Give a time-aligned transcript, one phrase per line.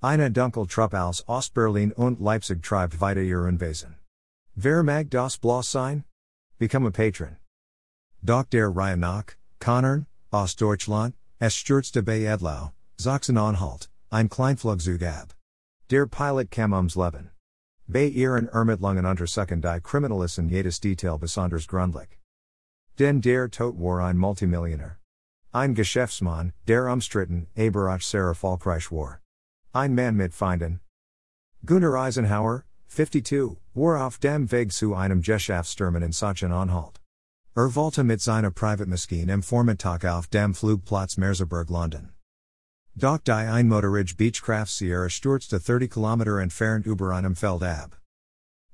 [0.00, 3.96] Eine Dunkel Trupp aus Ostberlin und Leipzig treibt weiter ihr Unwesen.
[4.54, 6.04] Wer mag das Blau sein?
[6.60, 7.36] Become a patron.
[8.24, 8.96] Doch der Reihe
[9.58, 15.34] Connern, aus Deutschland, es stürzte bei Edlau, Sachsen-Anhalt, ein Kleinflugzeug ab.
[15.90, 17.30] Der Pilot kam ums Leben.
[17.88, 22.20] Bei ihren Ermittlungen untersuchen die Kriminalisten jedes Detail besonders gründlich.
[23.00, 25.00] Den der Tod war ein Multimillionär.
[25.52, 29.20] Ein Geschäftsmann, der umstritten, aber auch sehr erfolgreich war.
[29.78, 30.80] Ein Mann mit Feinden.
[31.64, 37.00] Gunnar Eisenhauer, 52, war auf dem Weg zu einem Geschäftstermin in Sachsen-Anhalt.
[37.54, 42.12] Er wollte mit seiner Privatmaschine am Vormittag auf dem Flugplatz Merseburg landen.
[42.96, 48.00] Doch die Einmotorige Beechcraft Sierra stürzte 30 Kilometer entfernt über einem Feld ab.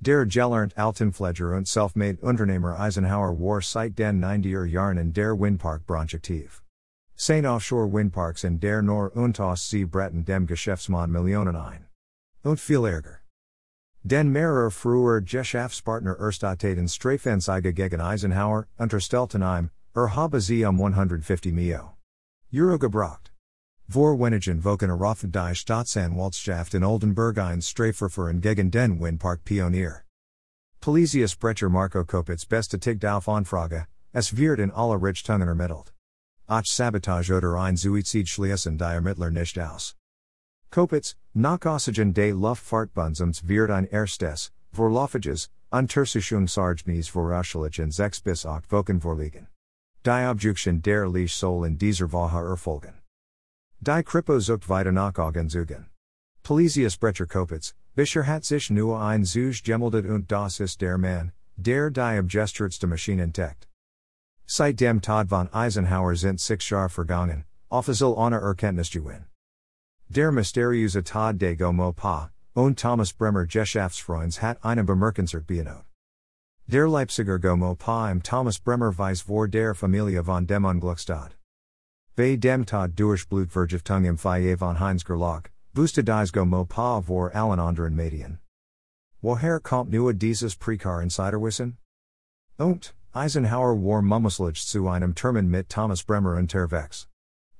[0.00, 6.18] Der gelernte Altenpfleger und self-made Unternehmer Eisenhauer war seit den 90er Jahren in der Windparkbranche
[6.18, 6.62] aktiv.
[7.22, 11.84] Sein Offshore Windparks in der Nor und Sie Breton dem Geschäftsmann Millionen ein.
[12.42, 13.20] Und viel Ärger.
[14.02, 21.92] Den mehrerer früher Geschäftspartner Erstatteten Strafenzeige gegen Eisenhauer, unterstellten er habe sie um 150 Mio.
[22.54, 23.30] Euro gebracht.
[23.86, 30.04] Vor wenigen Wochen eröffnet die Staatsanwaltschaft in Oldenburg ein Strafverfahren gegen den Windpark Pionier.
[30.80, 35.92] Pelesius Brecher Marco Kopitz bestätigt auf Anfrage, es wird in aller Richtungen ermittelt.
[36.52, 39.94] Ach Sabotage oder ein Suizid schließen die Ermittler nicht aus.
[40.72, 48.72] Kopitz, nach Oxygen des Luftfahrtbundesamts wird ein erstes, Vorlaufages, Untersuchungsargnis vorausschaulich in sechs bis acht
[48.72, 49.46] Wochen vorliegen.
[50.04, 52.94] Die Objection der Leiche soll in dieser Woche erfolgen.
[53.78, 55.86] Die Kripo sucht weiter nach Augenzugen.
[56.42, 61.90] Brecher Kopitz, Bisher hat sich nur ein Zug gemeldet und das ist der Mann, der
[61.90, 63.69] die abgestürzte Maschine entdeckt.
[64.52, 69.26] Seit dem Tod von Eisenhauer sind six Jahre vergangen, offiziell ohne Erkenntnis gewinn.
[70.08, 75.84] Der mysteriöse Tod de GoMoPa, und Thomas Bremer Geschäftsfreunds hat einen bemerkenswert Bienot.
[76.66, 81.36] Der Leipziger GoMoPa im Thomas Bremer Weiss vor der Familie von dem Unglücksstad.
[82.16, 85.44] Bei dem Tod durch Blutvergiftung im Foyer von Heinz Gerlach,
[85.74, 88.40] wusste dies GoMoPa vor allen anderen Medien.
[89.22, 91.76] Woher kommt nur dieses Prekar Insiderwissen?
[92.58, 97.08] Und, Eisenhauer war mummuslich zu einem Termin mit Thomas Bremer und unterwegs.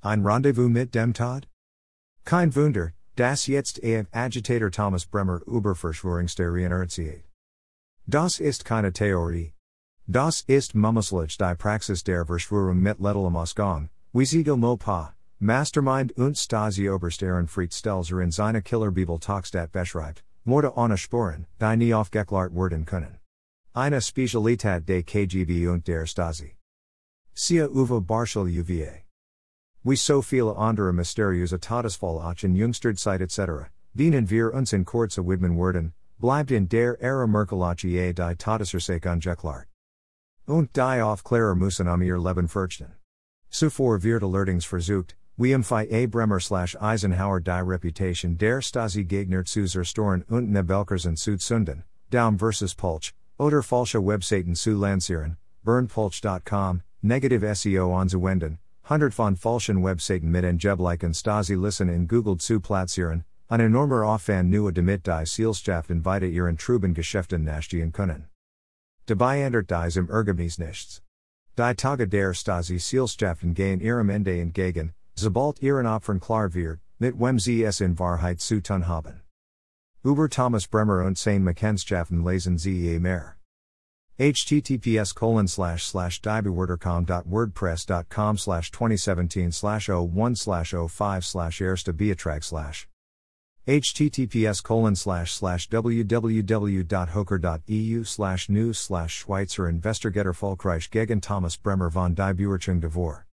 [0.00, 1.48] Ein Rendezvous mit dem Tod?
[2.24, 7.24] Kein Wunder, das jetzt eher Agitator Thomas Bremer über Verschwörungstheorien erzählt.
[8.06, 9.54] Das ist keine Theorie.
[10.06, 14.56] Das ist mummuslich die Praxis der Verschwörung mit ledelem Ausgang, wie Siegel
[15.40, 21.76] Mastermind und Stasi Oberst Ehrenfried Stelzer in seine Killerbibel Talkstat beschreibt, Morde ohne Sporen, die
[21.76, 23.19] nie aufgeklärt werden können.
[23.72, 26.56] Eine Spezialität de KGB und der Stasi.
[27.34, 29.04] Sia Uwe Barschel UVA.
[29.84, 35.22] Wie so viele andere mysteriöse Todesfall auch in Jungsterzeit etc., dienen wir uns in kurze
[35.24, 39.68] Widmen werden, bleibt in der Ära Merkelachie die Todesversake ungeklärt.
[40.46, 42.96] Und die Aufklärer müssen um ihr Leben fürchten.
[43.50, 46.06] Zuvor wird allerdings versucht, wie im Fall A.
[46.06, 52.36] Bremer slash Eisenhauer die Reputation der Stasi Gegner zu zerstören und Nebelkersen zu zünden, Daum
[52.36, 52.74] vs.
[52.74, 60.44] Pulch, Oder falsche Webseiten zu lancieren, burnpulch.com, negative SEO anzuwenden, 100 von falschen Webseiten mit
[60.44, 66.26] angeblichen Stasi listen in Google zu platzieren, ein enormer Aufwand nur damit die Seelschaften weiter
[66.26, 68.28] ihren Truben Geschäften nachgehen können.
[69.06, 71.00] Dabei ändert dies im Ergebnis nichts.
[71.56, 77.18] Die Tage der Stasi Seelschaften gehen ihrem Ende entgegen, sobald ihren Opfern klar wird, mit
[77.18, 79.22] wem sie es in Wahrheit zu tun haben.
[80.02, 83.36] Uber Thomas Bremer und seine Mackenschaften lesen Sie mehr.
[84.18, 92.88] https colon slash slash diebewertercom.wordpress.com slash 2017 slash 01 slash 05 slash erste beatrag slash
[93.68, 102.14] https colon slash slash www.hoker.eu slash news slash Schweizer Investigator Volkreich gegen Thomas Bremer von
[102.14, 103.26] die Beurteilung devor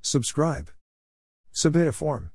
[0.00, 0.70] Subscribe.
[1.52, 2.30] Submit a form.